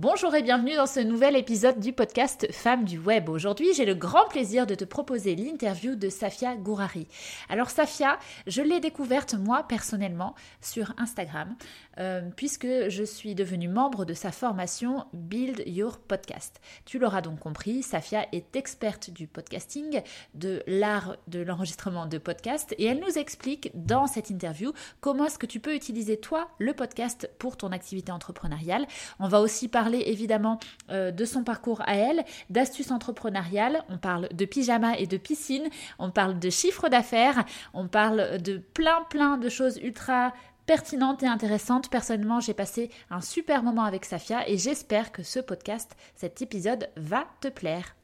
[0.00, 3.28] Bonjour et bienvenue dans ce nouvel épisode du podcast Femmes du Web.
[3.28, 7.08] Aujourd'hui, j'ai le grand plaisir de te proposer l'interview de Safia Gourari.
[7.48, 11.56] Alors Safia, je l'ai découverte moi personnellement sur Instagram.
[11.98, 16.60] Euh, puisque je suis devenue membre de sa formation Build Your Podcast.
[16.84, 20.02] Tu l'auras donc compris, Safia est experte du podcasting,
[20.34, 25.40] de l'art de l'enregistrement de podcast, et elle nous explique dans cette interview comment est-ce
[25.40, 28.86] que tu peux utiliser toi le podcast pour ton activité entrepreneuriale.
[29.18, 30.58] On va aussi parler évidemment
[30.90, 35.68] euh, de son parcours à elle, d'astuces entrepreneuriales, on parle de pyjama et de piscine,
[35.98, 40.32] on parle de chiffre d'affaires, on parle de plein plein de choses ultra
[40.66, 41.90] pertinente et intéressante.
[41.90, 46.90] Personnellement, j'ai passé un super moment avec Safia et j'espère que ce podcast, cet épisode
[46.96, 47.96] va te plaire.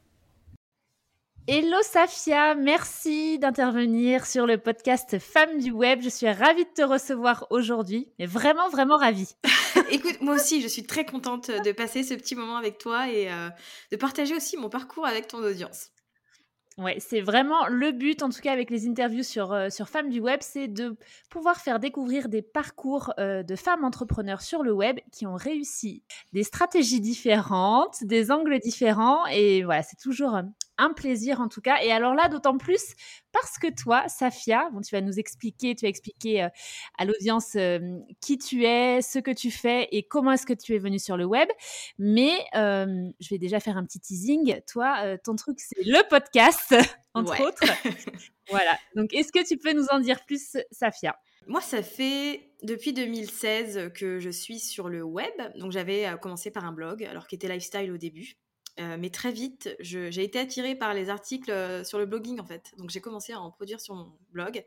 [1.46, 6.00] Hello Safia, merci d'intervenir sur le podcast Femmes du Web.
[6.02, 9.36] Je suis ravie de te recevoir aujourd'hui, mais vraiment, vraiment ravie.
[9.94, 13.30] Écoute, moi aussi, je suis très contente de passer ce petit moment avec toi et
[13.30, 13.48] euh,
[13.92, 15.90] de partager aussi mon parcours avec ton audience.
[16.78, 20.10] Ouais, c'est vraiment le but, en tout cas avec les interviews sur, euh, sur Femmes
[20.10, 20.96] du Web, c'est de
[21.30, 26.02] pouvoir faire découvrir des parcours euh, de femmes entrepreneurs sur le web qui ont réussi
[26.32, 29.24] des stratégies différentes, des angles différents.
[29.26, 30.40] Et voilà, c'est toujours
[30.78, 31.82] un plaisir en tout cas.
[31.82, 32.94] Et alors là, d'autant plus
[33.34, 36.48] parce que toi, Safia, bon, tu vas nous expliquer, tu vas expliquer euh,
[36.98, 40.74] à l'audience euh, qui tu es, ce que tu fais et comment est-ce que tu
[40.74, 41.48] es venu sur le web.
[41.98, 44.60] Mais euh, je vais déjà faire un petit teasing.
[44.70, 46.74] Toi, ton truc, c'est le podcast,
[47.14, 47.64] entre autres.
[48.50, 48.78] voilà.
[48.94, 51.16] Donc, est-ce que tu peux nous en dire plus, Safia?
[51.46, 55.34] Moi, ça fait depuis 2016 que je suis sur le web.
[55.56, 58.36] Donc, j'avais commencé par un blog, alors qui était lifestyle au début.
[58.80, 62.44] Euh, mais très vite, j'ai été attirée par les articles euh, sur le blogging en
[62.44, 62.72] fait.
[62.76, 64.64] Donc j'ai commencé à en produire sur mon blog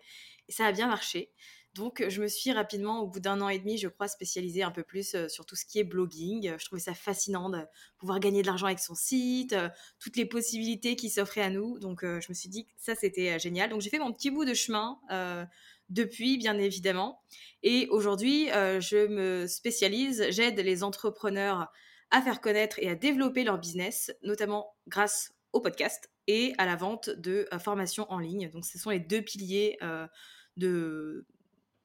[0.47, 1.31] et ça a bien marché.
[1.73, 4.71] Donc je me suis rapidement, au bout d'un an et demi, je crois, spécialisée un
[4.71, 6.55] peu plus euh, sur tout ce qui est blogging.
[6.57, 7.59] Je trouvais ça fascinant de
[7.97, 9.53] pouvoir gagner de l'argent avec son site,
[9.99, 11.77] toutes les possibilités qui s'offraient à nous.
[11.79, 13.69] Donc je me suis dit que ça c'était génial.
[13.69, 14.99] Donc j'ai fait mon petit bout de chemin
[15.89, 17.21] depuis, bien évidemment.
[17.61, 21.69] Et aujourd'hui, je me spécialise, j'aide les entrepreneurs
[22.11, 26.75] à faire connaître et à développer leur business, notamment grâce au podcast et à la
[26.75, 28.49] vente de euh, formations en ligne.
[28.49, 30.07] Donc ce sont les deux piliers euh,
[30.55, 31.25] de,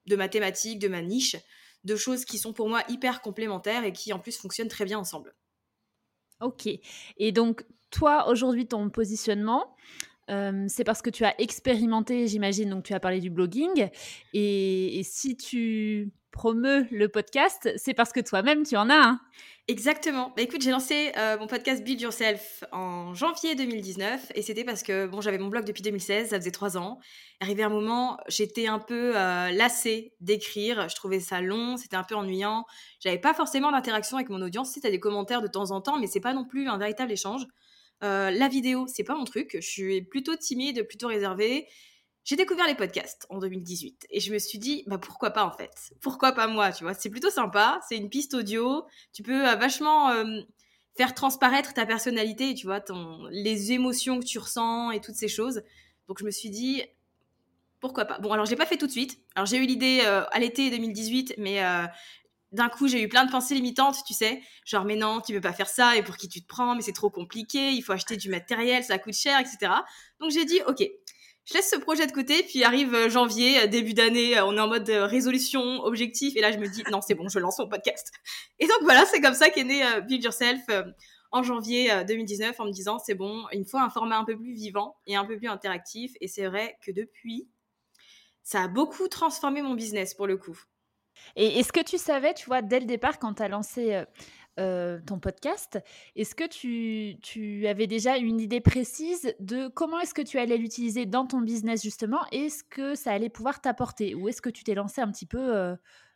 [0.07, 1.37] de ma thématique, de ma niche,
[1.85, 4.99] de choses qui sont pour moi hyper complémentaires et qui en plus fonctionnent très bien
[4.99, 5.35] ensemble.
[6.41, 6.69] Ok.
[7.17, 9.77] Et donc toi, aujourd'hui, ton positionnement,
[10.31, 13.89] euh, c'est parce que tu as expérimenté, j'imagine, donc tu as parlé du blogging.
[14.33, 19.21] et si tu promeut le podcast, c'est parce que toi-même, tu en as un.
[19.69, 20.33] Exactement.
[20.37, 24.83] Bah, écoute, j'ai lancé euh, mon podcast Build Yourself en janvier 2019 et c'était parce
[24.83, 26.99] que bon, j'avais mon blog depuis 2016, ça faisait trois ans.
[27.39, 32.03] Arrivé un moment, j'étais un peu euh, lassée d'écrire, je trouvais ça long, c'était un
[32.03, 32.65] peu ennuyant.
[32.99, 35.97] J'avais pas forcément d'interaction avec mon audience, tu as des commentaires de temps en temps,
[35.99, 37.47] mais c'est pas non plus un véritable échange.
[38.03, 41.69] Euh, la vidéo, c'est pas mon truc, je suis plutôt timide, plutôt réservée.
[42.25, 45.51] J'ai découvert les podcasts en 2018 et je me suis dit bah pourquoi pas en
[45.51, 45.93] fait?
[46.01, 46.95] Pourquoi pas moi tu vois?
[46.95, 48.87] C'est plutôt sympa c'est une piste audio.
[49.13, 50.41] Tu peux euh, vachement euh,
[50.97, 52.81] faire transparaître ta personnalité tu vois
[53.31, 55.63] les émotions que tu ressens et toutes ces choses.
[56.07, 56.83] Donc je me suis dit
[57.81, 58.21] pourquoi pas?
[58.21, 59.19] Bon alors j'ai pas fait tout de suite.
[59.35, 61.61] Alors j'ai eu l'idée euh, à l'été 2018 mais
[62.53, 65.41] d'un coup, j'ai eu plein de pensées limitantes, tu sais, genre mais non, tu peux
[65.41, 67.93] pas faire ça, et pour qui tu te prends, mais c'est trop compliqué, il faut
[67.93, 69.73] acheter du matériel, ça coûte cher, etc.
[70.21, 70.87] Donc j'ai dit, ok,
[71.45, 74.57] je laisse ce projet de côté, puis arrive euh, janvier, euh, début d'année, euh, on
[74.57, 77.59] est en mode résolution, objectif, et là je me dis non c'est bon, je lance
[77.59, 78.13] mon podcast.
[78.59, 80.63] Et donc voilà, c'est comme ça qu'est né Build Yourself
[81.33, 84.37] en janvier 2019 en me disant c'est bon, il me faut un format un peu
[84.37, 86.13] plus vivant et un peu plus interactif.
[86.21, 87.49] Et c'est vrai que depuis,
[88.45, 90.57] ça a beaucoup transformé mon business pour le coup.
[91.35, 94.05] Et est-ce que tu savais, tu vois, dès le départ, quand tu as lancé
[94.61, 95.79] euh, ton podcast.
[96.15, 100.59] Est-ce que tu, tu, avais déjà une idée précise de comment est-ce que tu allais
[100.59, 104.15] l'utiliser dans ton business justement Est-ce que ça allait pouvoir t'apporter?
[104.15, 105.75] Ou est-ce que tu t'es lancé un petit peu euh,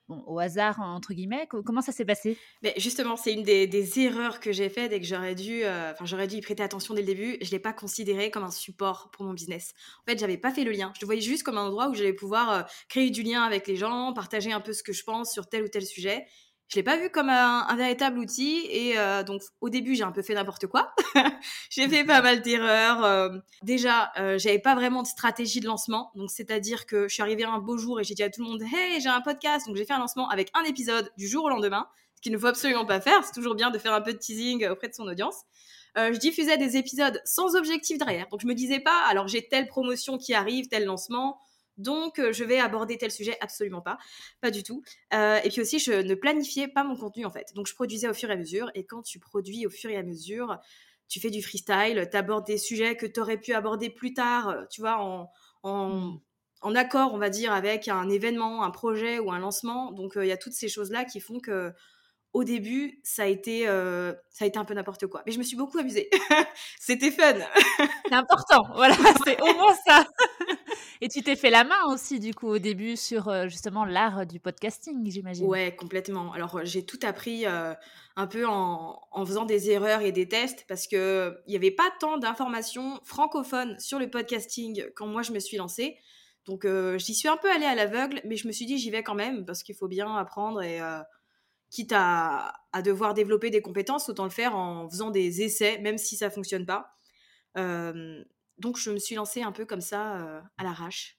[0.09, 1.49] au hasard, entre guillemets?
[1.49, 2.37] Comment ça s'est passé?
[2.63, 6.27] Mais justement, c'est une des, erreurs que j'ai faites et que j'aurais dû, euh, j'aurais
[6.27, 7.39] dû y prêter attention dès le début.
[7.41, 9.73] Je ne l'ai pas considéré comme un support pour mon business.
[10.03, 10.93] En fait, j'avais pas fait le lien.
[10.95, 13.67] Je le voyais juste comme un endroit où j'allais pouvoir euh, créer du lien avec
[13.67, 16.27] les gens, partager un peu ce que je pense sur tel ou tel sujet
[16.69, 20.11] je l'ai pas vu comme un, véritable outil et euh, donc au début j'ai un
[20.11, 20.93] peu fait n'importe quoi.
[21.71, 23.05] j'ai fait pas mal d'erreurs.
[23.05, 27.23] Euh, déjà, euh, j'avais pas vraiment de stratégie de lancement, donc c'est-à-dire que je suis
[27.23, 29.67] arrivée un beau jour et j'ai dit à tout le monde "Hey, j'ai un podcast",
[29.67, 31.87] donc j'ai fait un lancement avec un épisode du jour au lendemain,
[32.17, 33.23] ce qu'il ne faut absolument pas faire.
[33.25, 35.43] C'est toujours bien de faire un peu de teasing auprès de son audience.
[35.97, 39.69] je diffusais des épisodes sans objectif derrière, donc je me disais pas alors j'ai telle
[39.69, 41.39] promotion qui arrive, tel lancement
[41.77, 43.99] donc je vais aborder tel sujet, absolument pas,
[44.41, 44.83] pas du tout.
[45.13, 47.53] et puis aussi, je ne planifiais pas mon contenu en fait.
[47.55, 49.97] Donc je produisais au fur et à mesure, et quand tu produis au fur et
[49.97, 50.59] à mesure,
[51.09, 54.67] tu fais du freestyle, tu abordes des sujets que tu aurais pu aborder plus tard,
[54.71, 55.31] tu vois, en,
[55.63, 56.21] en,
[56.65, 56.77] mmh.
[56.77, 59.93] accord, on va dire, avec un événement, un projet ou un lancement.
[59.93, 61.73] Donc il y a toutes ces choses-là qui font que
[62.33, 65.23] au début, ça a été, ça a été un peu n'importe quoi.
[65.27, 66.11] Mais je me suis beaucoup amusée.
[66.81, 67.35] C'était fun.
[68.07, 68.63] c'est important.
[68.75, 68.95] Voilà,
[69.25, 70.07] c'est au moins ça.
[71.01, 74.27] Et tu t'es fait la main aussi, du coup, au début, sur euh, justement l'art
[74.27, 75.47] du podcasting, j'imagine.
[75.47, 76.33] Ouais, complètement.
[76.33, 77.75] Alors, euh, j'ai tout appris euh,
[78.17, 82.17] un peu en, faisant des erreurs et des tests parce qu'il n'y avait pas tant
[82.17, 85.99] d'informations francophones sur le podcasting quand moi je me suis lancée.
[86.47, 86.65] Donc,
[86.99, 89.17] j'y suis un peu allée à l'aveugle, mais je me suis dit, j'y vais quand
[89.17, 90.79] même parce qu'il faut bien apprendre et
[91.71, 92.53] quitte à,
[92.85, 96.65] devoir développer des compétences, autant le faire en faisant des essais, même si ça fonctionne
[96.65, 96.97] pas
[98.59, 101.19] donc je me suis lancée un peu comme ça euh, à l'arrache.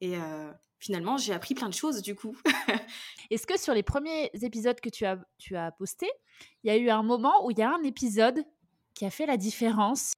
[0.00, 2.36] Et euh, finalement, j'ai appris plein de choses du coup.
[3.30, 6.10] Est-ce que sur les premiers épisodes que tu as, tu as postés,
[6.62, 8.44] il y a eu un moment où il y a un épisode
[8.94, 10.12] qui a fait la différence?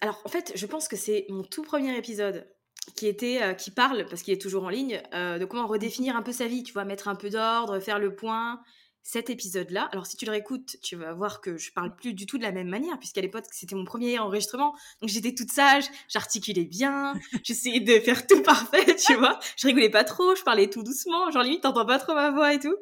[0.00, 2.48] Alors en fait, je pense que c'est mon tout premier épisode
[2.96, 6.22] qui était euh, qui parle parce qu'il est toujours en ligne de comment redéfinir un
[6.22, 8.60] peu sa vie, tu vois, mettre un peu d'ordre, faire le point,
[9.04, 9.90] cet épisode-là.
[9.92, 12.42] Alors, si tu le réécoutes, tu vas voir que je parle plus du tout de
[12.42, 14.74] la même manière, puisqu'à l'époque, c'était mon premier enregistrement.
[15.02, 17.12] Donc, j'étais toute sage, j'articulais bien,
[17.44, 19.38] j'essayais de faire tout parfait, tu vois.
[19.58, 22.54] Je rigolais pas trop, je parlais tout doucement, genre limite, t'entends pas trop ma voix
[22.54, 22.76] et tout.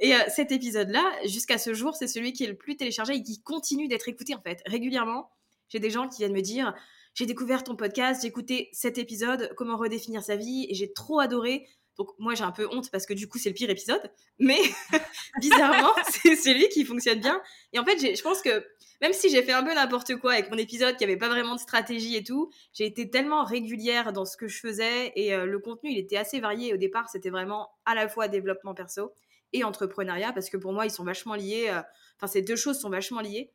[0.00, 3.22] Et euh, cet épisode-là, jusqu'à ce jour, c'est celui qui est le plus téléchargé et
[3.22, 4.60] qui continue d'être écouté, en fait.
[4.66, 5.30] Régulièrement,
[5.68, 6.74] j'ai des gens qui viennent me dire,
[7.14, 11.20] j'ai découvert ton podcast, j'ai écouté cet épisode, comment redéfinir sa vie, et j'ai trop
[11.20, 11.68] adoré.
[11.98, 14.00] Donc moi j'ai un peu honte parce que du coup c'est le pire épisode,
[14.38, 14.58] mais
[15.40, 17.42] bizarrement c'est celui qui fonctionne bien.
[17.72, 18.64] Et en fait je pense que
[19.00, 21.56] même si j'ai fait un peu n'importe quoi avec mon épisode qui avait pas vraiment
[21.56, 25.44] de stratégie et tout, j'ai été tellement régulière dans ce que je faisais et euh,
[25.44, 26.72] le contenu il était assez varié.
[26.72, 29.12] Au départ c'était vraiment à la fois développement perso
[29.52, 31.66] et entrepreneuriat parce que pour moi ils sont vachement liés.
[31.68, 31.82] Euh,
[32.16, 33.50] enfin ces deux choses sont vachement liées.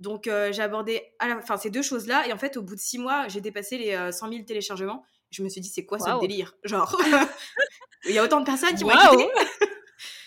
[0.00, 2.98] Donc euh, j'ai abordé enfin, ces deux choses-là et en fait au bout de six
[2.98, 6.54] mois j'ai dépassé les 100 000 téléchargements je me suis dit, c'est quoi ce délire?
[6.64, 6.96] Genre,
[8.08, 9.28] il y a autant de personnes qui m'ont écouté.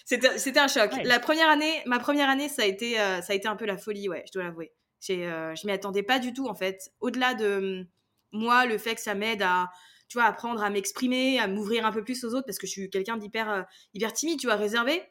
[0.06, 0.92] C'était un choc.
[1.04, 3.66] La première année, ma première année, ça a été, euh, ça a été un peu
[3.66, 4.74] la folie, ouais, je dois l'avouer.
[5.12, 6.92] Euh, je m'y attendais pas du tout, en fait.
[7.00, 7.86] Au-delà de
[8.32, 9.70] moi, le fait que ça m'aide à,
[10.08, 12.72] tu vois, apprendre à m'exprimer, à m'ouvrir un peu plus aux autres, parce que je
[12.72, 13.62] suis quelqu'un d'hyper euh,
[13.94, 15.04] hyper timide, tu vois, réservé.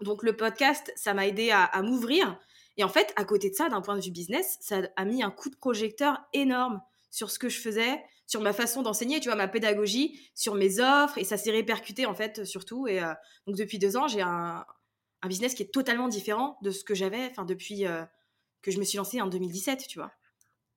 [0.00, 2.38] Donc le podcast, ça m'a aidé à, à m'ouvrir.
[2.76, 5.22] Et en fait, à côté de ça, d'un point de vue business, ça a mis
[5.22, 9.28] un coup de projecteur énorme sur ce que je faisais, sur ma façon d'enseigner, tu
[9.28, 12.86] vois, ma pédagogie, sur mes offres, et ça s'est répercuté en fait surtout.
[12.88, 13.12] Et euh,
[13.46, 14.64] donc depuis deux ans, j'ai un,
[15.26, 18.04] business qui est totalement différent de ce que j'avais, enfin depuis euh,
[18.62, 20.12] que je me suis lancée en 2017, tu vois.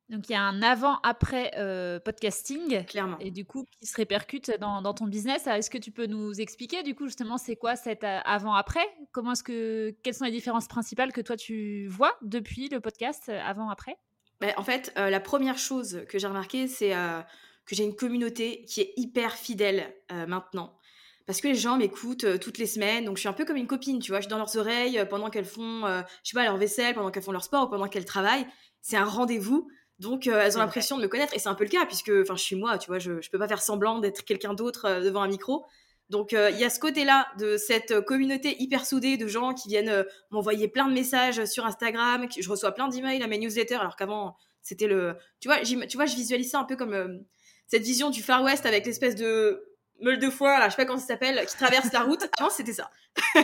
[0.09, 4.51] Donc il y a un avant-après euh, podcasting, clairement, et du coup qui se répercute
[4.59, 5.45] dans, ton business.
[5.45, 9.43] Est-ce que tu peux nous expliquer du coup justement c'est quoi cet avant-après Comment est-ce
[9.43, 13.99] que quelles sont les différences principales que toi tu vois depuis le podcast avant-après
[14.41, 17.21] bah, en fait, euh, la première chose que j'ai remarqué, c'est euh,
[17.65, 20.77] que j'ai une communauté qui est hyper fidèle euh, maintenant.
[21.25, 23.67] Parce que les gens m'écoutent toutes les semaines, donc je suis un peu comme une
[23.67, 24.19] copine, tu vois.
[24.19, 27.21] Je suis dans leurs oreilles pendant qu'elles font, je sais pas, leur vaisselle, pendant qu'elles
[27.21, 28.47] font leur sport ou pendant qu'elles travaillent.
[28.81, 29.69] C'est un rendez-vous.
[29.99, 31.35] Donc, elles ont l'impression de me connaître.
[31.35, 32.97] Et c'est un peu le cas, puisque je suis moi, tu vois.
[32.97, 35.67] Je, je peux pas faire semblant d'être quelqu'un d'autre devant un micro.
[36.09, 40.05] Donc il y a ce côté-là de cette communauté hyper soudée de gens qui viennent
[40.31, 44.35] m'envoyer plein de messages sur Instagram, je reçois plein d'emails à mes newsletters alors qu'avant
[44.61, 47.23] c'était le tu vois tu vois je visualise ça un peu comme
[47.67, 49.63] cette vision du Far West avec l'espèce de
[50.01, 52.27] meule de foin là, je sais pas comment ça s'appelle, qui traverse la route.
[52.39, 52.89] Avant c'était ça.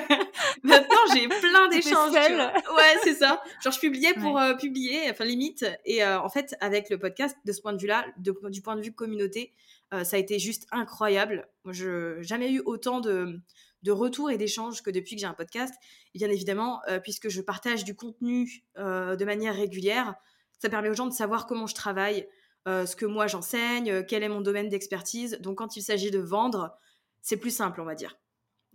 [0.63, 2.13] Maintenant j'ai plein d'échanges.
[2.13, 3.41] Ouais c'est ça.
[3.63, 5.65] Genre je publiais pour publier, enfin limite.
[5.85, 8.93] Et en fait avec le podcast de ce point de vue-là, du point de vue
[8.93, 9.53] communauté,
[9.93, 11.47] euh, ça a été juste incroyable.
[11.65, 13.41] Je n'ai jamais eu autant de,
[13.87, 15.73] retours et d'échanges que depuis que j'ai un podcast.
[16.13, 20.15] Et bien évidemment, euh, puisque je partage du contenu euh, de manière régulière,
[20.59, 22.27] ça permet aux gens de savoir comment je travaille,
[22.65, 25.37] ce que moi j'enseigne, quel est mon domaine d'expertise.
[25.39, 26.75] Donc quand il s'agit de vendre,
[27.21, 28.17] c'est plus simple, on va dire.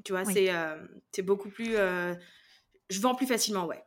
[0.05, 0.51] Tu vois, c'est
[1.11, 1.73] c'est beaucoup plus.
[1.73, 3.83] je vends plus facilement, ouais.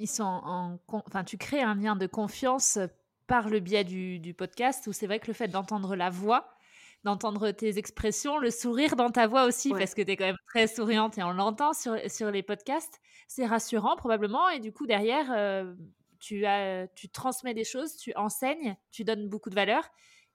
[0.00, 2.78] Ils sont en, enfin, tu crées un lien de confiance
[3.32, 6.54] par le biais du, du podcast où c'est vrai que le fait d'entendre la voix,
[7.02, 10.36] d'entendre tes expressions, le sourire dans ta voix aussi, parce que tu es quand même
[10.48, 14.50] très souriante et on l'entend sur, sur les podcasts, c'est rassurant probablement.
[14.50, 15.64] Et du coup, derrière,
[16.20, 19.82] tu, as, tu transmets des choses, tu enseignes, tu donnes beaucoup de valeur.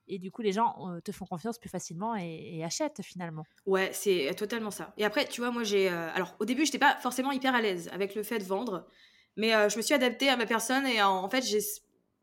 [0.08, 0.74] Et du coup, les gens
[1.04, 3.44] te font confiance plus facilement et, achètent finalement.
[3.64, 4.92] Ouais, c'est totalement ça.
[4.96, 5.86] Et après, tu vois, moi, j'ai.
[5.86, 8.88] alors, au début, je n'étais pas forcément hyper à l'aise avec le fait de vendre,
[9.36, 11.60] mais je me suis adaptée à ma personne et en, fait, j'ai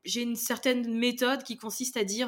[0.06, 2.28] une certaine méthode qui consiste à dire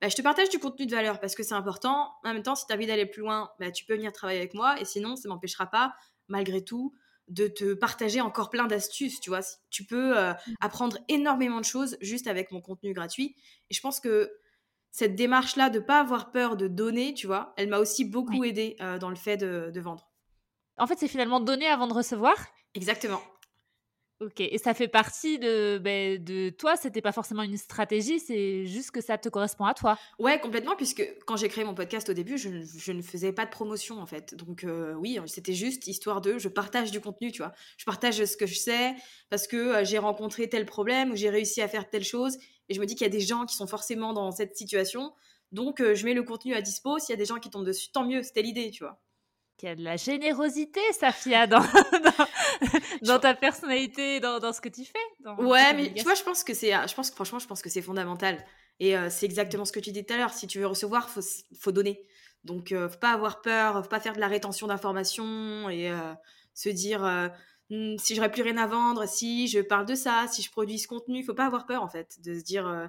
[0.00, 2.12] bah, je te partage du contenu de valeur parce que c'est important.
[2.24, 4.38] En même temps, si tu as envie d'aller plus loin, bah, tu peux venir travailler
[4.38, 5.94] avec moi et sinon, ça m'empêchera pas,
[6.28, 6.94] malgré tout,
[7.28, 9.40] de te partager encore plein d'astuces, tu vois.
[9.70, 10.36] Tu peux mmh.
[10.60, 13.34] apprendre énormément de choses juste avec mon contenu gratuit.
[13.70, 14.30] Et je pense que
[14.94, 18.76] cette démarche-là de pas avoir peur de donner, tu vois, elle m'a aussi beaucoup aidé
[19.00, 20.08] dans le fait de, vendre.
[20.78, 22.36] En fait, c'est finalement donner avant de recevoir.
[22.74, 23.20] Exactement.
[24.20, 28.64] Ok, et ça fait partie de, ben, de toi, c'était pas forcément une stratégie, c'est
[28.64, 29.98] juste que ça te correspond à toi.
[30.20, 33.50] Ouais, complètement, puisque quand j'ai créé mon podcast au début, je, ne faisais pas de
[33.50, 34.36] promotion en fait.
[34.36, 34.64] Donc
[34.98, 37.52] oui, c'était juste histoire de, je partage du contenu, tu vois.
[37.76, 38.94] Je partage ce que je sais,
[39.30, 42.80] parce que j'ai rencontré tel problème, ou j'ai réussi à faire telle chose, et je
[42.80, 45.12] me dis qu'il y a des gens qui sont forcément dans cette situation.
[45.50, 46.98] Donc, je mets le contenu à dispo.
[46.98, 48.22] S'il y a des gens qui tombent dessus, tant mieux.
[48.22, 49.00] C'était l'idée, tu vois.
[49.64, 51.62] Il y a de la générosité, Safia, dans,
[53.02, 55.42] dans, ta personnalité, dans, dans, ce que tu fais.
[55.42, 57.80] ouais, mais tu vois, je pense que c'est, je pense franchement, je pense que c'est
[57.80, 58.44] fondamental.
[58.78, 60.34] Et c'est exactement ce que tu dis tout à l'heure.
[60.34, 61.22] Si tu veux recevoir, faut,
[61.58, 62.02] faut donner.
[62.42, 65.90] Donc, ne faut pas avoir peur, faut pas faire de la rétention d'informations et
[66.52, 67.30] se dire
[67.70, 70.78] Mmh, si j'aurais plus rien à vendre, si je parle de ça, si je produis
[70.78, 72.86] ce contenu, il faut pas avoir peur en fait de se dire euh,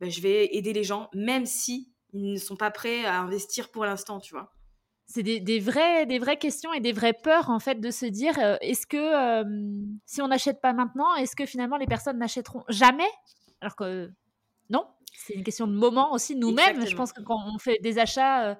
[0.00, 3.70] bah, je vais aider les gens, même si ils ne sont pas prêts à investir
[3.70, 4.52] pour l'instant, tu vois.
[5.06, 8.06] C'est des, des, vraies, des vraies questions et des vraies peurs en fait de se
[8.06, 9.44] dire euh, est-ce que
[10.04, 13.08] si on n'achète pas maintenant, est-ce que finalement les personnes n'achèteront jamais?
[13.60, 14.10] Alors que
[14.70, 14.86] non,
[15.16, 16.86] c'est une question de moment aussi nous-mêmes.
[16.86, 18.54] Je pense que quand on fait des achats euh,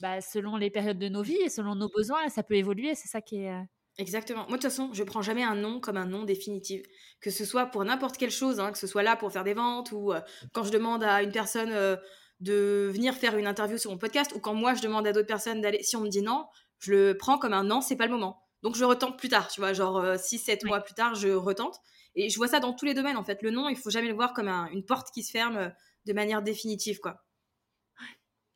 [0.00, 2.94] bah, selon les périodes de nos vies et selon nos besoins, ça peut évoluer.
[2.94, 3.54] C'est ça qui est
[3.98, 4.46] Exactement.
[4.48, 6.82] Moi, de toute façon, je prends jamais un nom comme un nom définitif.
[7.20, 9.54] Que ce soit pour n'importe quelle chose, hein, que ce soit là pour faire des
[9.54, 10.20] ventes ou euh,
[10.52, 11.96] quand je demande à une personne euh,
[12.40, 15.26] de venir faire une interview sur mon podcast ou quand moi je demande à d'autres
[15.26, 15.82] personnes d'aller.
[15.82, 16.46] Si on me dit non,
[16.78, 18.42] je le prends comme un non, c'est pas le moment.
[18.62, 21.80] Donc je retente plus tard, tu vois, genre 6-7 euh, mois plus tard, je retente.
[22.14, 23.42] Et je vois ça dans tous les domaines en fait.
[23.42, 25.72] Le non, il faut jamais le voir comme une porte qui se ferme
[26.06, 27.22] de manière définitive, quoi.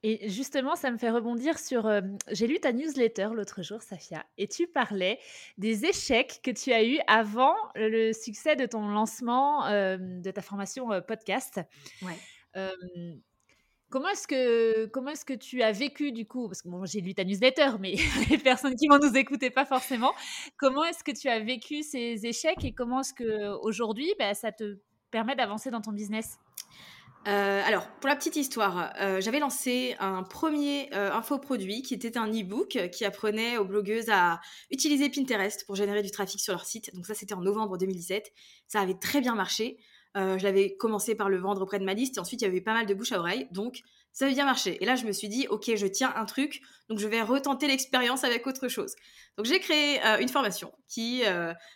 [0.04, 1.86] Et justement, ça me fait rebondir sur.
[1.86, 2.00] Euh,
[2.32, 5.20] j'ai lu ta newsletter l'autre jour, Safia, et tu parlais
[5.58, 10.42] des échecs que tu as eus avant le succès de ton lancement euh, de ta
[10.42, 11.60] formation euh, podcast.
[12.02, 12.18] Ouais.
[13.92, 16.48] Comment est-ce que comment est-ce que tu as vécu du coup?
[16.48, 17.94] Parce que bon, j'ai lu ta newsletter, mais
[18.30, 20.12] les personnes qui vont nous écouter pas forcément.
[20.56, 24.50] Comment est-ce que tu as vécu ces échecs et comment est-ce que aujourd'hui, bah, ça
[24.50, 24.78] te
[25.10, 26.38] permet d'avancer dans ton business?
[27.28, 32.18] Euh, alors, pour la petite histoire, euh, j'avais lancé un premier euh, infoproduit qui était
[32.18, 34.40] un e-book qui apprenait aux blogueuses à
[34.72, 36.92] utiliser Pinterest pour générer du trafic sur leur site.
[36.94, 38.32] Donc ça, c'était en novembre 2017.
[38.66, 39.78] Ça avait très bien marché.
[40.14, 42.60] Je l'avais commencé par le vendre auprès de ma liste et ensuite, il y avait
[42.60, 43.48] pas mal de bouche à oreille.
[43.50, 43.80] Donc,
[44.12, 44.76] ça avait bien marché.
[44.82, 47.66] Et là, je me suis dit, OK, je tiens un truc, donc je vais retenter
[47.66, 48.94] l'expérience avec autre chose.
[49.38, 51.22] Donc, j'ai créé une formation qui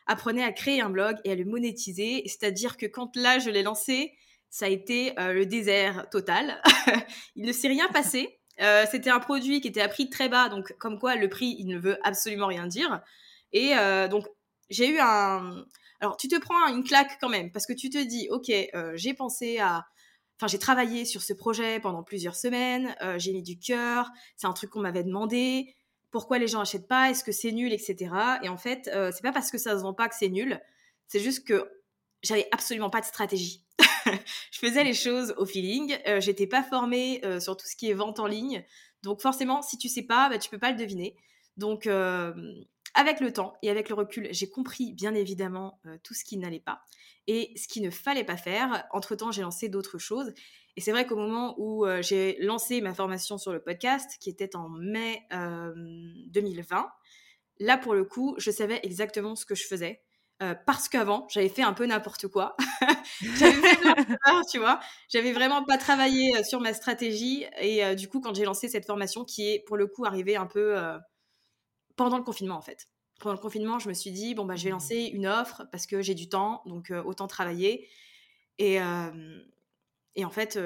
[0.07, 2.23] apprenait à créer un blog et à le monétiser.
[2.27, 4.13] C'est-à-dire que quand là, je l'ai lancé,
[4.57, 6.63] ça a été euh, le désert total.
[7.37, 8.39] il ne s'est rien passé.
[8.63, 11.57] Euh, c'était un produit qui était à prix très bas, donc comme quoi le prix,
[11.59, 13.03] il ne veut absolument rien dire.
[13.53, 14.27] Et euh, donc,
[14.71, 15.65] j'ai eu un...
[16.01, 18.53] Alors, tu te prends une claque quand même, parce que tu te dis, ok,
[18.95, 19.87] j'ai pensé à...
[20.39, 24.53] Enfin, j'ai travaillé sur ce projet pendant plusieurs semaines, j'ai mis du cœur, c'est un
[24.53, 25.75] truc qu'on m'avait demandé,
[26.11, 28.11] pourquoi les gens achètent pas, est-ce que c'est nul, etc.
[28.43, 30.61] Et en fait, c'est pas parce que ça se vend pas que c'est nul,
[31.09, 31.67] c'est juste que
[32.23, 33.65] j'avais absolument pas de stratégie.
[34.51, 35.97] je faisais les choses au feeling.
[36.07, 38.65] Euh, j'étais pas formée euh, sur tout ce qui est vente en ligne.
[39.03, 41.17] Donc forcément, si tu sais pas, bah, tu peux pas le deviner.
[41.57, 42.33] Donc euh,
[42.97, 46.61] avec le temps et avec le recul, j'ai compris bien évidemment tout ce qui n'allait
[46.61, 46.81] pas
[47.29, 48.85] et ce qu'il ne fallait pas faire.
[48.93, 50.33] Entre-temps, j'ai lancé d'autres choses.
[50.77, 54.57] Et c'est vrai qu'au moment où j'ai lancé ma formation sur le podcast, qui était
[54.57, 56.89] en mai 2020,
[57.61, 60.03] là pour le coup, je savais exactement ce que je faisais.
[60.43, 62.57] Euh, parce qu'avant, j'avais fait un peu n'importe quoi.
[63.39, 63.57] j'avais
[64.51, 64.81] tu vois.
[65.09, 67.47] J'avais vraiment pas travaillé euh, sur ma stratégie.
[67.59, 70.37] Et euh, du coup, quand j'ai lancé cette formation, qui est pour le coup arrivée
[70.37, 70.77] un peu
[71.97, 72.89] pendant le confinement, en fait.
[73.19, 74.73] Pendant le confinement, je me suis dit, bon, bah, je vais mmh.
[74.73, 77.89] lancer une offre parce que j'ai du temps, donc autant travailler.
[78.59, 78.79] Et,
[80.15, 80.59] et en fait,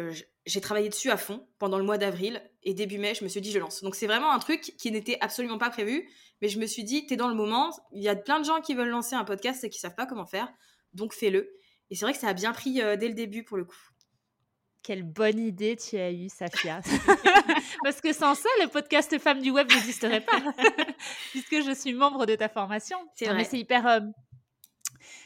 [0.47, 2.43] j'ai travaillé dessus à fond pendant le mois d'avril.
[2.65, 3.83] Et début mai, je me suis dit, je lance.
[3.83, 6.09] Donc, c'est vraiment un truc qui n'était absolument pas prévu
[6.43, 7.71] Mais je me suis dit, tu es dans le moment.
[7.93, 10.07] Il y a plein de gens qui veulent lancer un podcast et qui savent pas
[10.07, 10.53] comment faire.
[10.93, 11.53] Donc fais-le.
[11.91, 13.90] Et c'est vrai que ça a bien pris dès le début pour le coup.
[14.83, 16.81] Quelle bonne idée tu as eue, Safia.
[17.85, 20.41] Parce que sans ça, le podcast Femmes du Web n'existerait pas,
[21.31, 22.97] puisque je suis membre de ta formation.
[23.15, 23.45] C'est vrai.
[23.45, 24.01] c'est hyper, euh,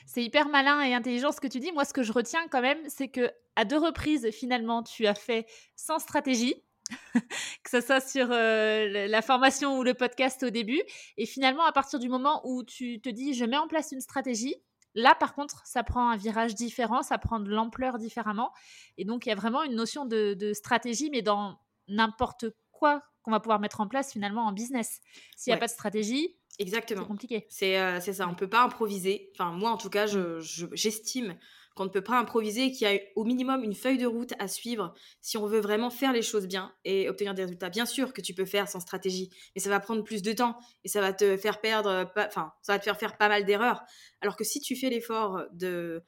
[0.06, 1.70] c'est hyper malin et intelligent ce que tu dis.
[1.70, 5.14] Moi, ce que je retiens quand même, c'est que à deux reprises, finalement, tu as
[5.14, 5.46] fait
[5.76, 6.54] sans stratégie.
[7.14, 10.82] que ce soit sur euh, la formation ou le podcast au début.
[11.16, 14.02] Et finalement, à partir du moment où tu te dis, je mets en place une
[14.02, 14.56] stratégie,
[14.94, 18.52] Là, par contre, ça prend un virage différent, ça prend de l'ampleur différemment.
[18.96, 21.58] Et donc, il y a vraiment une notion de, stratégie, mais dans
[21.88, 25.00] n'importe quoi qu'on va pouvoir mettre en place finalement en business.
[25.36, 27.02] S'il n'y a pas de stratégie, Exactement.
[27.02, 27.46] c'est compliqué.
[27.48, 29.30] C'est euh, ça, on ne peut pas improviser.
[29.34, 31.36] Enfin, moi, en tout cas, j'estime
[31.74, 34.48] qu'on ne peut pas improviser, qu'il y a au minimum une feuille de route à
[34.48, 37.68] suivre si on veut vraiment faire les choses bien et obtenir des résultats.
[37.68, 40.56] Bien sûr que tu peux faire sans stratégie, mais ça va prendre plus de temps
[40.84, 43.82] et ça va te faire perdre, enfin, ça va te faire faire pas mal d'erreurs.
[44.20, 46.02] Alors que si tu fais l'effort de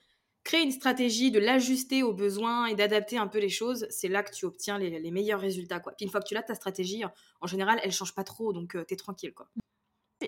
[0.44, 4.22] créer une stratégie, de l'ajuster aux besoins et d'adapter un peu les choses, c'est là
[4.22, 5.80] que tu obtiens les, meilleurs résultats.
[5.80, 5.92] Quoi.
[5.96, 7.02] Puis une fois que tu l'as, ta stratégie,
[7.40, 9.34] en général, elle change pas trop, donc euh, tu es tranquille.
[9.34, 9.48] Quoi.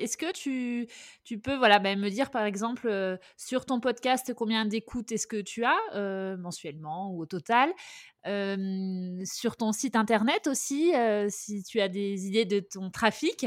[0.00, 0.86] Est-ce que tu,
[1.24, 5.26] tu peux voilà, bah, me dire, par exemple, euh, sur ton podcast, combien d'écoutes est-ce
[5.26, 7.70] que tu as euh, mensuellement ou au total
[9.24, 13.46] Sur ton site internet aussi, euh, si tu as des idées de ton trafic,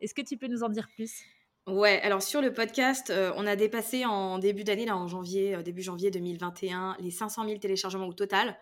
[0.00, 1.22] est-ce que tu peux nous en dire plus?
[1.66, 5.82] Ouais, alors sur le podcast, on a dépassé en début d'année, là en janvier, début
[5.82, 8.56] janvier 2021, les 500 000 téléchargements au total.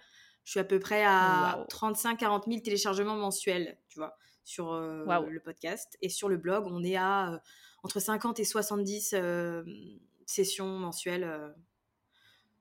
[0.45, 4.17] Je suis à peu près à 35-40 000 téléchargements mensuels, tu vois
[4.47, 5.99] sur le podcast.
[6.01, 7.43] Et sur le blog, on est à
[7.83, 9.15] entre 50 et 70
[10.25, 11.55] sessions mensuelles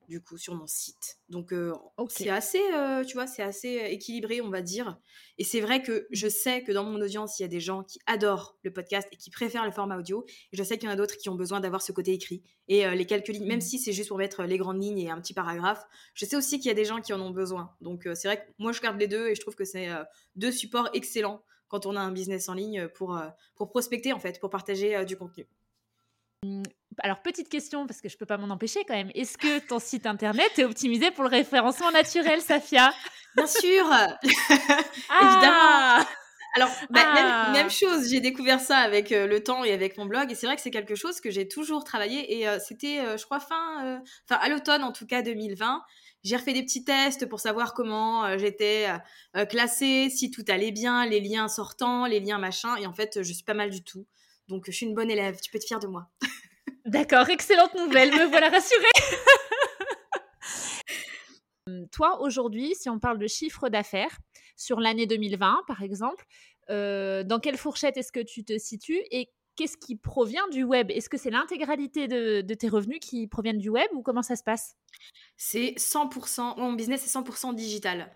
[0.08, 1.18] du coup sur mon site.
[1.28, 1.52] Donc
[2.08, 2.62] c'est assez,
[3.06, 4.98] tu vois, c'est assez équilibré, on va dire.
[5.38, 6.04] Et c'est vrai que mmh.
[6.12, 9.08] je sais que dans mon audience, il y a des gens qui adorent le podcast
[9.12, 10.24] et qui préfèrent le format audio.
[10.52, 12.42] Et je sais qu'il y en a d'autres qui ont besoin d'avoir ce côté écrit.
[12.68, 13.62] Et les quelques lignes, même mmh.
[13.62, 16.58] si c'est juste pour mettre les grandes lignes et un petit paragraphe, je sais aussi
[16.58, 17.74] qu'il y a des gens qui en ont besoin.
[17.80, 19.88] Donc c'est vrai que moi, je garde les deux et je trouve que c'est
[20.36, 24.18] deux supports excellents quand on a un business en ligne pour, euh, pour prospecter, en
[24.18, 25.46] fait, pour partager euh, du contenu.
[26.44, 26.62] Mmh,
[26.98, 29.10] alors, petite question, parce que je ne peux pas m'en empêcher quand même.
[29.14, 32.92] Est-ce que ton site internet est optimisé pour le référencement naturel, Safia?
[33.36, 33.84] Bien sûr
[35.10, 36.06] ah Évidemment
[36.54, 40.06] alors, bah, ah même, chose, j'ai découvert ça avec euh, le temps et avec mon
[40.06, 43.22] blog, et c'est vrai que c'est quelque chose que j'ai toujours travaillé, et c'était, je
[43.26, 45.82] crois, fin, enfin, à l'automne en tout cas 2020,
[46.26, 48.98] j'ai refait des petits tests pour savoir comment euh, j'étais euh,
[49.36, 52.74] euh, classée, si tout allait bien, les liens sortants, les liens machin.
[52.76, 54.08] Et en fait, je suis pas mal du tout.
[54.48, 55.38] Donc, je suis une bonne élève.
[55.40, 56.08] Tu peux être fière de moi.
[56.84, 58.10] D'accord, excellente nouvelle.
[58.10, 58.82] Me voilà rassurée.
[61.92, 64.18] Toi, aujourd'hui, si on parle de chiffre d'affaires
[64.56, 66.24] sur l'année 2020, par exemple,
[66.68, 70.90] dans quelle fourchette est-ce que tu te situes et qu'est-ce qui provient du web?
[70.90, 74.42] Est-ce que c'est l'intégralité de, tes revenus qui proviennent du web ou comment ça se
[74.42, 74.76] passe?
[75.36, 78.10] C'est 100%, mon business est 100% digital.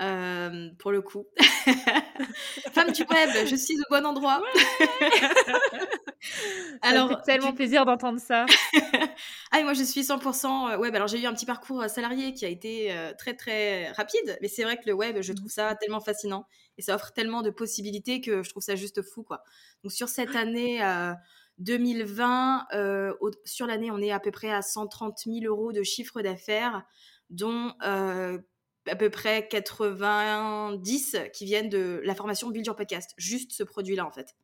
[0.00, 1.26] Euh, pour le coup.
[2.72, 4.42] Femme du web, je suis au bon endroit.
[6.82, 8.46] alors, ça fait tellement plaisir d'entendre ça.
[9.52, 10.94] ah, moi, je suis 100% euh, web.
[10.94, 14.48] Alors, j'ai eu un petit parcours euh, salarié qui a été très, très rapide, mais
[14.48, 16.46] c'est vrai que le web, je trouve ça tellement fascinant
[16.78, 19.42] et ça offre tellement de possibilités que je trouve ça juste fou, quoi.
[19.82, 20.80] Donc, sur cette année
[21.58, 22.68] 2020,
[23.44, 26.84] sur l'année, on est à peu près à 130 000 euros de chiffre d'affaires,
[27.28, 27.74] dont
[28.88, 33.12] à peu près 90 qui viennent de la formation Build Your Podcast.
[33.16, 34.36] Juste ce produit-là, en fait.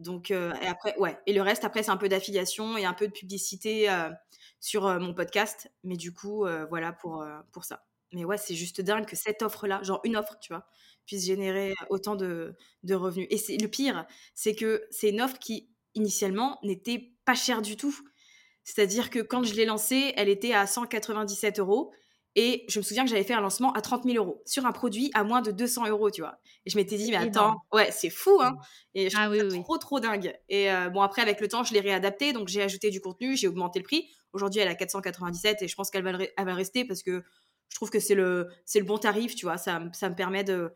[0.00, 1.18] Donc, euh, et après, ouais.
[1.26, 4.08] Et le reste, après, c'est un peu d'affiliation et un peu de publicité euh,
[4.58, 5.70] sur euh, mon podcast.
[5.84, 7.84] Mais du coup, voilà pour, pour ça.
[8.12, 10.66] Mais ouais, c'est juste dingue que cette offre-là, genre une offre, tu vois,
[11.06, 13.28] puisse générer autant de, de revenus.
[13.30, 17.76] Et c'est le pire, c'est que c'est une offre qui, initialement, n'était pas chère du
[17.76, 17.96] tout.
[18.64, 21.92] C'est-à-dire que quand je l'ai lancée, elle était à 197 euros.
[22.36, 24.72] Et je me souviens que j'avais fait un lancement à 30 000 euros sur un
[24.72, 26.38] produit à moins de 200 euros, tu vois.
[26.64, 28.56] Et je m'étais dit, mais attends, ouais, c'est fou, hein.
[28.94, 30.32] Et je ah, oui, trop, trop dingue.
[30.48, 33.36] Et euh, bon, après, avec le temps, je l'ai réadapté, donc j'ai ajouté du contenu,
[33.36, 34.08] j'ai augmenté le prix.
[34.32, 37.24] Aujourd'hui, elle est à 497 et je pense qu'elle va, va rester parce que
[37.68, 39.58] je trouve que c'est le, le bon tarif, tu vois.
[39.58, 40.72] Ça, ça me permet de,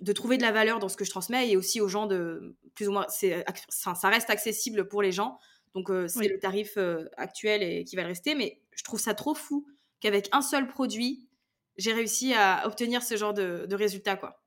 [0.00, 2.56] de trouver de la valeur dans ce que je transmets et aussi aux gens de
[2.74, 5.38] plus ou moins, c'est, ça, reste accessible pour les gens.
[5.74, 8.34] Donc, euh, c'est le tarif euh, actuel et qui va le rester.
[8.34, 9.66] Mais je trouve ça trop fou
[10.00, 11.28] qu'avec un seul produit,
[11.76, 14.42] j'ai réussi à obtenir ce genre de, de résultats, quoi.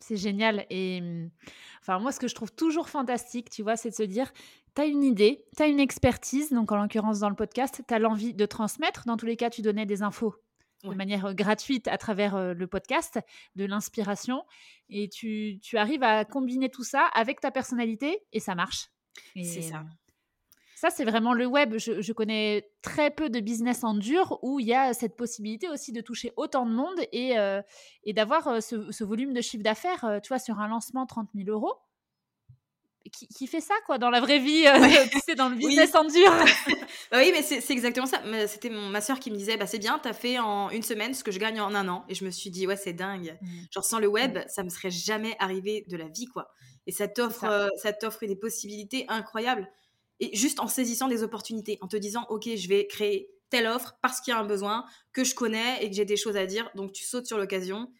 [0.00, 0.66] C'est génial.
[0.70, 1.30] Et mmh,
[1.80, 4.32] enfin, moi, ce que je trouve toujours fantastique, tu vois, c'est de se dire,
[4.74, 7.94] tu as une idée, tu as une expertise, donc en l'occurrence dans le podcast, tu
[7.94, 9.04] as l'envie de transmettre.
[9.06, 10.34] Dans tous les cas, tu donnais des infos
[10.82, 13.18] de manière gratuite à travers le podcast,
[13.56, 14.44] de l'inspiration.
[14.90, 18.90] Et tu, tu, arrives à combiner tout ça avec ta personnalité et ça marche.
[19.34, 19.84] C'est ça.
[20.84, 21.78] Ça, c'est vraiment le web.
[21.78, 25.92] Je, connais très peu de business en dur où il y a cette possibilité aussi
[25.92, 27.62] de toucher autant de monde et, euh,
[28.02, 31.30] et d'avoir euh, ce, volume de chiffre d'affaires, euh, tu vois, sur un lancement 30
[31.34, 31.72] 000 euros.
[33.34, 34.64] Qui, fait ça, quoi, dans la vraie vie,
[35.10, 36.30] tu sais, dans le business en dur?
[37.10, 38.20] Bah oui, mais c'est exactement ça.
[38.46, 41.14] C'était ma soeur qui me disait, bah, c'est bien, tu as fait en une semaine
[41.14, 42.04] ce que je gagne en un an.
[42.10, 43.38] Et je me suis dit, ouais, c'est dingue.
[43.40, 43.46] Mmh.
[43.70, 44.44] Genre, sans le web, mmh.
[44.48, 46.50] ça me serait jamais arrivé de la vie, quoi.
[46.86, 49.66] Et ça t'offre ça t'offre des possibilités incroyables
[50.20, 53.96] et juste en saisissant des opportunités, en te disant, OK, je vais créer telle offre
[54.02, 56.46] parce qu'il y a un besoin, que je connais et que j'ai des choses à
[56.46, 56.70] dire.
[56.74, 57.92] Donc, tu sautes sur l'occasion.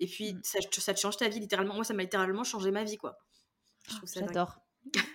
[0.00, 0.40] Et puis, mmh.
[0.42, 1.74] ça, ça, te change ta vie, littéralement.
[1.74, 3.18] Moi, ça m'a littéralement changé ma vie, quoi.
[4.14, 4.58] J'adore.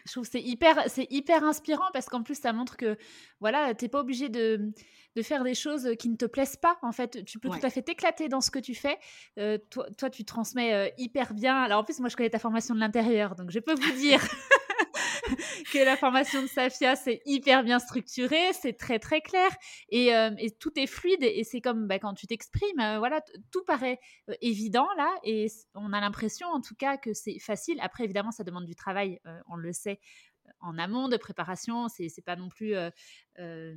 [0.06, 2.98] je trouve c'est hyper, c'est hyper inspirant parce qu'en plus, ça montre que,
[3.40, 4.72] voilà, t'es pas obligé de,
[5.16, 6.78] de, faire des choses qui ne te plaisent pas.
[6.82, 8.98] En fait, tu peux tout à fait t'éclater dans ce que tu fais.
[9.38, 11.56] Euh, toi, toi, tu transmets euh, hyper bien.
[11.56, 14.22] Alors, en plus, moi, je connais ta formation de l'intérieur, donc je peux vous dire
[15.74, 19.50] que la formation de Safia, c'est hyper bien structuré, c'est très très clair
[19.90, 23.64] et, euh, tout est fluide et c'est comme bah, quand tu t'exprimes, euh, voilà, tout
[23.66, 27.78] paraît euh, évident là et on a l'impression en tout cas que c'est facile.
[27.82, 30.00] Après, évidemment, ça demande du travail, on le sait
[30.64, 31.88] en amont de préparation.
[31.88, 32.76] C'est n'est pas non plus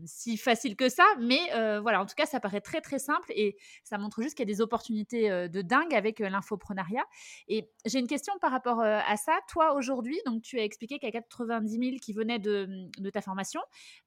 [0.05, 1.41] si facile que ça, mais
[1.81, 4.51] voilà, en tout cas, ça paraît très très simple et ça montre juste qu'il y
[4.51, 7.05] a des opportunités de dingue avec l'infoprenariat.
[7.49, 9.39] Et j'ai une question par rapport à ça.
[9.49, 13.11] Toi, aujourd'hui, donc tu as expliqué qu'il y a 90 000 qui venaient de, de
[13.11, 13.61] ta formation,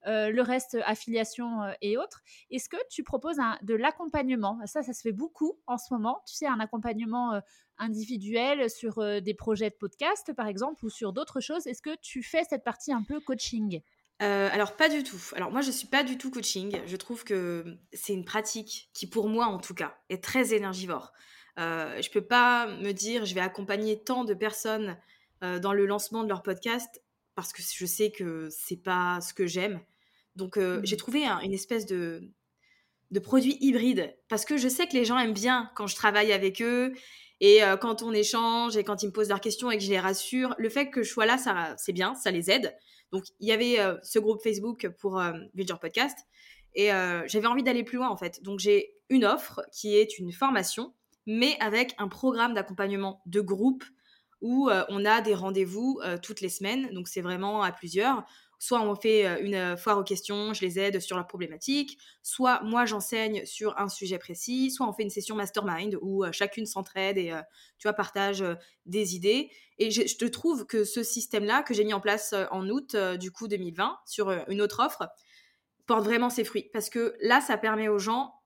[0.05, 2.21] le reste affiliation et autres.
[2.51, 4.59] Est-ce que tu proposes de l'accompagnement?
[4.65, 6.21] Ça, ça se fait beaucoup en ce moment.
[6.27, 7.41] Tu sais, un accompagnement
[7.79, 11.65] individuel sur des projets de podcast, par exemple, ou sur d'autres choses.
[11.65, 13.81] Est-ce que tu fais cette partie un peu coaching?
[14.19, 15.21] Alors pas du tout.
[15.33, 16.77] Alors moi je suis pas du tout coaching.
[16.85, 21.13] Je trouve que c'est une pratique qui pour moi en tout cas est très énergivore.
[21.57, 24.97] Euh, je peux pas me dire je vais accompagner tant de personnes
[25.41, 27.01] dans le lancement de leur podcast
[27.33, 29.79] parce que je sais que c'est pas ce que j'aime.
[30.35, 30.99] Donc j'ai mmh.
[30.99, 32.29] trouvé une espèce de
[33.11, 36.31] de produit hybride parce que je sais que les gens aiment bien quand je travaille
[36.31, 36.93] avec eux
[37.41, 39.89] et euh, quand on échange et quand ils me posent leurs questions et que je
[39.89, 42.75] les rassure, le fait que je sois là, ça, c'est bien, ça les aide.
[43.11, 45.33] Donc, il y avait euh, ce groupe Facebook pour euh,
[45.81, 46.17] Podcast.
[46.75, 48.43] Et euh, j'avais envie d'aller plus loin, en fait.
[48.43, 50.93] Donc, j'ai une offre qui est une formation,
[51.25, 53.83] mais avec un programme d'accompagnement de groupe
[54.41, 56.93] où on a des rendez-vous toutes les semaines.
[56.93, 58.23] Donc, c'est vraiment à plusieurs
[58.59, 62.85] soit on fait une foire aux questions, je les aide sur leur problématique, soit moi
[62.85, 67.33] j'enseigne sur un sujet précis, soit on fait une session mastermind où chacune s'entraide et
[67.77, 68.43] tu vois partage
[68.85, 69.49] des idées.
[69.77, 73.31] Et je, te trouve que ce système-là que j'ai mis en place en août du
[73.31, 75.07] coup 2020 sur une autre offre
[75.85, 78.38] porte vraiment ses fruits parce que là ça permet aux gens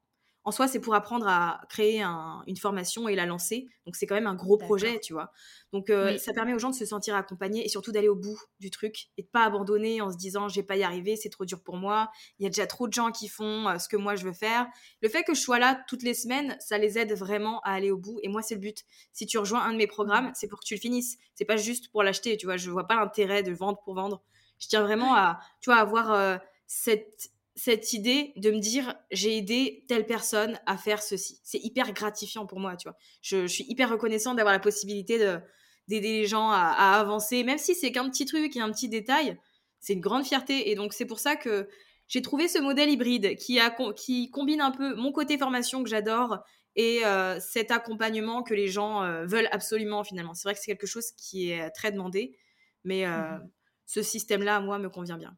[0.46, 3.70] en soi, c'est pour apprendre à créer une formation et la lancer.
[3.86, 5.32] Donc, c'est quand même un gros projet, tu vois.
[5.72, 8.40] Donc, euh, ça permet aux gens de se sentir accompagnés et surtout d'aller au bout
[8.60, 11.30] du truc et de pas abandonner en se disant, je vais pas y arriver, c'est
[11.30, 12.12] trop dur pour moi.
[12.40, 14.34] Il y a déjà trop de gens qui font euh, ce que moi je veux
[14.34, 14.68] faire.
[15.02, 17.92] Le fait que je sois là toutes les semaines, ça les aide vraiment à aller
[17.92, 18.20] au bout.
[18.22, 18.84] Et moi, c'est le but.
[19.14, 21.18] Si tu rejoins un de mes programmes, c'est pour que tu le finisses.
[21.36, 22.58] C'est pas juste pour l'acheter, tu vois.
[22.58, 24.22] Je vois pas l'intérêt de vendre pour vendre.
[24.60, 29.38] Je tiens vraiment à, tu vois, avoir euh, cette cette idée de me dire j'ai
[29.38, 31.40] aidé telle personne à faire ceci.
[31.44, 32.98] C'est hyper gratifiant pour moi, tu vois.
[33.22, 35.40] Je, suis hyper reconnaissante d'avoir la possibilité de,
[35.88, 39.38] d'aider les gens à, avancer, même si c'est qu'un petit truc et un petit détail.
[39.80, 40.72] C'est une grande fierté.
[40.72, 41.68] Et donc, c'est pour ça que
[42.08, 45.90] j'ai trouvé ce modèle hybride qui, a, qui combine un peu mon côté formation que
[45.90, 46.40] j'adore
[46.76, 50.34] et euh, cet accompagnement que les gens euh, veulent absolument finalement.
[50.34, 52.36] C'est vrai que c'est quelque chose qui est très demandé,
[52.84, 53.50] mais euh, mmh
[53.86, 55.36] ce système-là, moi, me convient bien.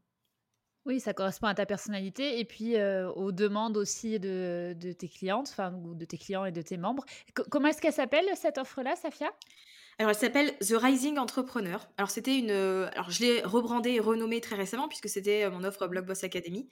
[0.85, 2.75] Oui, ça correspond à ta personnalité et puis
[3.15, 7.03] aux demandes aussi de, tes clientes, enfin, de tes clients et de tes membres.
[7.49, 9.31] comment est-ce qu'elle s'appelle cette offre-là, Safia?
[9.97, 11.87] Alors, elle s'appelle The Rising Entrepreneur.
[11.97, 12.51] Alors, c'était une.
[12.51, 16.67] Alors, je l'ai rebrandée et renommée très récemment puisque c'était mon offre Blockboss Academy.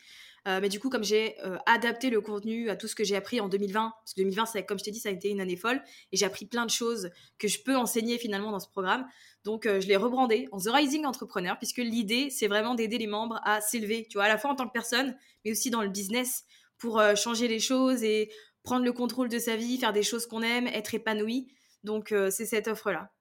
[0.46, 3.48] mais du coup, comme j'ai adapté le contenu à tout ce que j'ai appris en
[3.48, 5.82] 2020, parce que 2020, ça, comme je t'ai dit, ça a été une année folle
[6.12, 9.06] et j'ai appris plein de choses que je peux enseigner finalement dans ce programme.
[9.46, 13.40] Donc, je l'ai rebrandé en The Rising Entrepreneur, puisque l'idée, c'est vraiment d'aider les membres
[13.46, 15.90] à s'élever, tu vois, à la fois en tant que personne, mais aussi dans le
[15.90, 16.44] business,
[16.78, 18.30] pour changer les choses et
[18.64, 21.48] prendre le contrôle de sa vie, faire des choses qu'on aime, être épanoui.
[21.84, 23.12] Donc, c'est cette offre-là.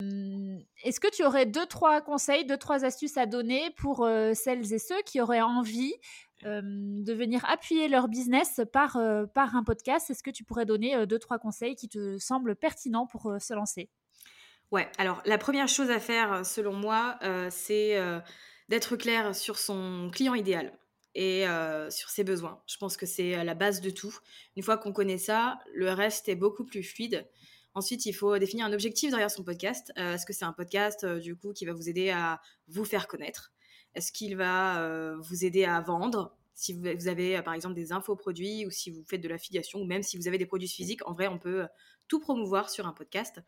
[0.00, 4.72] Mmh, est-ce que tu aurais deux, trois conseils, deux, trois astuces à donner pour celles
[4.72, 5.94] et ceux qui auraient envie
[6.44, 8.98] de venir appuyer leur business par,
[9.34, 10.10] par un podcast?
[10.10, 13.90] Est-ce que tu pourrais donner deux, trois conseils qui te semblent pertinents pour se lancer?
[14.72, 18.18] Ouais, alors la première chose à faire, euh, selon moi, euh, c'est euh,
[18.70, 20.72] d'être clair sur son client idéal
[21.14, 21.44] et
[21.90, 22.62] sur ses besoins.
[22.66, 24.16] Je pense que c'est la base de tout.
[24.56, 27.28] Une fois qu'on connaît ça, le reste est beaucoup plus fluide.
[27.74, 29.92] Ensuite, il faut définir un objectif derrière son podcast.
[29.96, 33.52] Est-ce que c'est un podcast, du coup, qui va vous aider à vous faire connaître?
[33.94, 36.36] Est-ce qu'il va vous aider à vendre?
[36.54, 40.02] Si vous avez par exemple des infoproduits ou si vous faites de l'affiliation ou même
[40.02, 41.66] si vous avez des produits physiques, en vrai, on peut
[42.08, 43.40] tout promouvoir sur un podcast.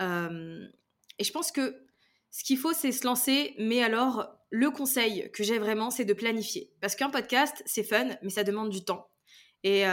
[0.00, 1.85] et je pense que
[2.36, 6.12] ce qu'il faut, c'est se lancer, mais alors le conseil que j'ai vraiment, c'est de
[6.12, 6.70] planifier.
[6.82, 9.08] Parce qu'un podcast, c'est fun, mais ça demande du temps.
[9.64, 9.84] Et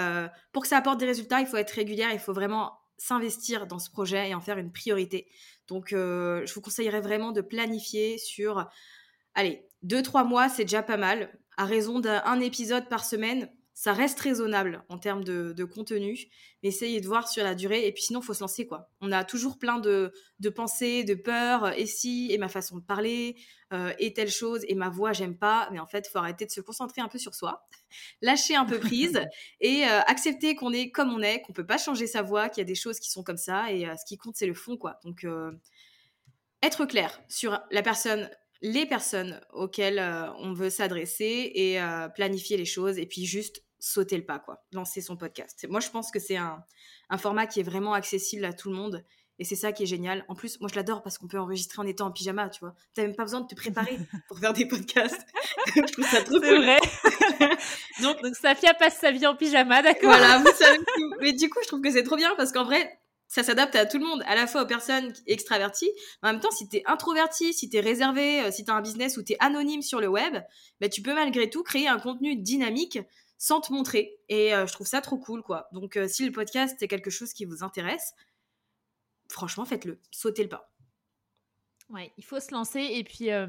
[0.51, 3.79] pour que ça apporte des résultats, il faut être régulière, il faut vraiment s'investir dans
[3.79, 5.25] ce projet et en faire une priorité.
[5.69, 8.67] Donc, je vous conseillerais vraiment de planifier sur,
[9.35, 11.31] allez, deux, trois mois, c'est déjà pas mal.
[11.55, 16.27] À raison d'un épisode par semaine, ça reste raisonnable en termes de, contenu,
[16.61, 17.87] mais essayez de voir sur la durée.
[17.87, 18.89] Et puis sinon, il faut se lancer, quoi.
[19.01, 20.13] On a toujours plein de,
[20.55, 23.35] pensées, de peurs, et si, et ma façon de parler,
[23.73, 25.69] euh, et telle chose, et ma voix, j'aime pas.
[25.71, 27.65] Mais en fait, il faut arrêter de se concentrer un peu sur soi,
[28.21, 29.19] lâcher un peu prise,
[29.59, 32.61] et euh, accepter qu'on est comme on est, qu'on peut pas changer sa voix, qu'il
[32.61, 34.53] y a des choses qui sont comme ça, et euh, ce qui compte, c'est le
[34.53, 34.99] fond, quoi.
[35.03, 35.25] Donc,
[36.61, 38.29] être clair sur la personne
[38.63, 39.99] les personnes auxquelles
[40.39, 41.79] on veut s'adresser et
[42.15, 45.67] planifier les choses et puis juste sauter le pas, quoi, lancer son podcast.
[45.69, 46.63] Moi, je pense que c'est un,
[47.17, 49.05] format qui est vraiment accessible à tout le monde.
[49.39, 50.23] Et c'est ça qui est génial.
[50.29, 52.75] En plus, moi, je l'adore parce qu'on peut enregistrer en étant en pyjama, tu vois.
[52.93, 53.97] T'as même pas besoin de te préparer
[54.29, 55.25] pour faire des podcasts.
[55.75, 56.61] je trouve ça trop cool.
[56.61, 56.79] vrai.
[58.01, 60.79] Donc, Donc, Safia passe sa vie en pyjama, d'accord Voilà, vous savez
[61.19, 62.99] Mais du coup, je trouve que c'est trop bien parce qu'en vrai,
[63.33, 65.91] ça s'adapte à tout le monde, à la fois aux personnes extraverties,
[66.21, 68.69] mais en même temps, si tu es introverti, si tu es réservé, euh, si tu
[68.69, 70.37] as un business où tu es anonyme sur le web,
[70.79, 72.99] bah, tu peux malgré tout créer un contenu dynamique
[73.39, 74.19] sans te montrer.
[74.29, 75.67] Et euh, je trouve ça trop cool, quoi.
[75.71, 78.13] Donc, euh, si le podcast est quelque chose qui vous intéresse,
[79.29, 79.99] franchement, faites-le.
[80.11, 80.71] Sautez le pas.
[81.93, 82.81] Ouais, il faut se lancer.
[82.81, 83.47] Et puis, euh,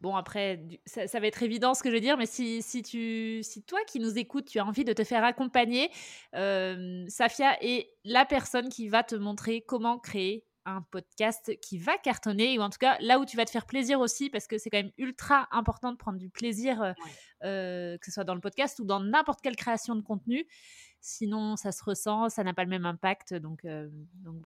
[0.00, 3.40] bon, après, ça, va être évident ce que je veux dire, mais si, si, tu,
[3.42, 5.90] si toi qui nous écoutes, tu as envie de te faire accompagner,
[6.32, 12.58] Safia est la personne qui va te montrer comment créer un podcast qui va cartonner,
[12.58, 14.68] ou en tout cas là où tu vas te faire plaisir aussi, parce que c'est
[14.68, 16.92] quand même ultra important de prendre du plaisir, euh,
[17.44, 20.46] euh, que ce soit dans le podcast ou dans n'importe quelle création de contenu.
[21.08, 23.32] Sinon, ça se ressent, ça n'a pas le même impact.
[23.32, 23.88] Donc, euh,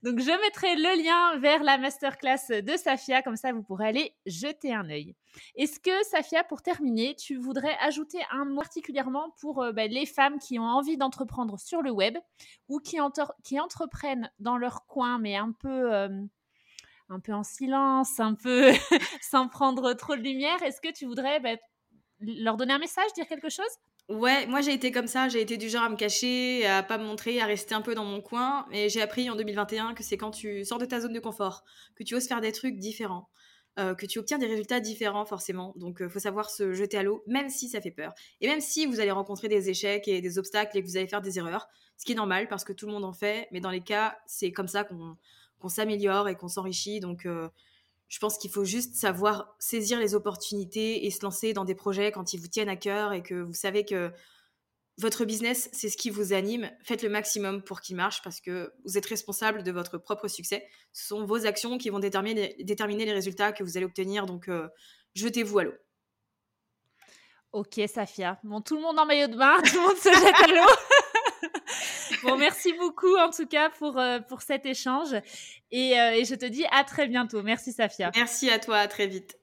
[0.05, 4.15] donc, je mettrai le lien vers la masterclass de Safia, comme ça vous pourrez aller
[4.25, 5.17] jeter un œil.
[5.57, 10.07] Est-ce que, Safia, pour terminer, tu voudrais ajouter un mot particulièrement pour euh, bah, les
[10.07, 12.17] femmes qui ont envie d'entreprendre sur le web
[12.69, 12.99] ou qui,
[13.43, 15.93] qui entreprennent dans leur coin, mais un peu...
[15.93, 16.09] Euh,
[17.11, 18.71] un peu en silence, un peu
[19.21, 20.63] sans prendre trop de lumière?
[20.63, 21.57] Est-ce que tu voudrais bah,
[22.21, 23.67] leur donner un message, dire quelque chose?
[24.11, 26.99] Ouais, moi j'ai été comme ça, j'ai été du genre à me cacher, à pas
[26.99, 28.67] me montrer, à rester un peu dans mon coin.
[28.71, 31.65] Et j'ai appris en 2021 que c'est quand tu sors de ta zone de confort,
[31.97, 33.31] que tu oses faire des trucs différents,
[33.79, 35.73] euh, que tu obtiens des résultats différents forcément.
[35.77, 38.13] Donc il euh, faut savoir se jeter à l'eau, même si ça fait peur.
[38.43, 41.09] Et même si vous allez rencontrer des échecs et des obstacles et que vous allez
[41.09, 43.61] faire des erreurs, ce qui est normal parce que tout le monde en fait, mais
[43.61, 47.01] dans les cas, c'est comme ça qu'on s'améliore et qu'on s'enrichit.
[47.01, 47.49] Donc euh,
[48.15, 52.13] je pense qu'il faut juste savoir saisir les opportunités et se lancer dans des projets
[52.13, 54.13] quand ils vous tiennent à cœur et que vous savez que
[54.99, 56.71] votre business, c'est ce qui vous anime.
[56.85, 60.65] Faites le maximum pour qu'il marche parce que vous êtes responsable de votre propre succès.
[60.93, 64.27] Ce sont vos actions qui vont déterminer, les résultats que vous allez obtenir.
[64.27, 64.69] Donc, euh,
[65.17, 65.75] jetez-vous à l'eau.
[67.51, 68.39] Ok, Safia.
[68.45, 70.73] Bon, tout le monde en maillot de bain, tout le monde se jette à l'eau.
[72.25, 75.15] Bon, merci beaucoup en tout cas pour, euh, pour cet échange.
[75.71, 77.43] Et, euh, et je te dis à très bientôt.
[77.43, 78.11] Merci Safia.
[78.15, 79.39] Merci à toi, à très vite.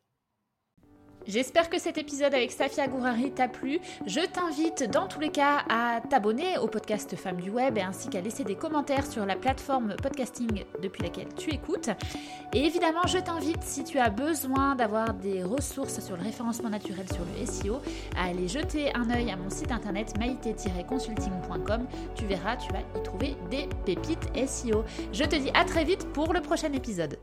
[1.28, 3.80] J'espère que cet épisode avec Safia Gourari t'a plu.
[4.08, 8.22] Je t'invite dans tous les cas à t'abonner au podcast Femmes du Web ainsi qu'à
[8.22, 11.90] laisser des commentaires sur la plateforme podcasting depuis laquelle tu écoutes.
[12.54, 17.06] Et évidemment, je t'invite, si tu as besoin d'avoir des ressources sur le référencement naturel
[17.14, 17.82] sur le SEO,
[18.18, 21.88] à aller jeter un œil à mon site internet maïté-consulting.com.
[22.16, 24.84] Tu verras, tu vas y trouver des pépites SEO.
[25.14, 27.18] Je te dis à très vite pour le prochain épisode.